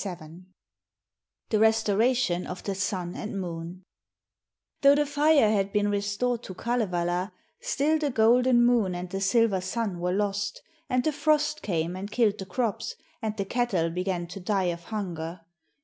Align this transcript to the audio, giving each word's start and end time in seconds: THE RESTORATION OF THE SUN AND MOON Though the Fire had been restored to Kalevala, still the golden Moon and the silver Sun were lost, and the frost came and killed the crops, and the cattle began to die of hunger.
THE 1.51 1.59
RESTORATION 1.59 2.47
OF 2.47 2.63
THE 2.63 2.73
SUN 2.73 3.13
AND 3.15 3.39
MOON 3.39 3.83
Though 4.81 4.95
the 4.95 5.05
Fire 5.05 5.51
had 5.51 5.71
been 5.71 5.89
restored 5.91 6.41
to 6.41 6.55
Kalevala, 6.55 7.33
still 7.59 7.99
the 7.99 8.09
golden 8.09 8.65
Moon 8.65 8.95
and 8.95 9.11
the 9.11 9.21
silver 9.21 9.61
Sun 9.61 9.99
were 9.99 10.11
lost, 10.11 10.63
and 10.89 11.03
the 11.03 11.11
frost 11.11 11.61
came 11.61 11.95
and 11.95 12.09
killed 12.09 12.39
the 12.39 12.47
crops, 12.47 12.95
and 13.21 13.37
the 13.37 13.45
cattle 13.45 13.91
began 13.91 14.25
to 14.29 14.39
die 14.39 14.71
of 14.73 14.85
hunger. 14.85 15.41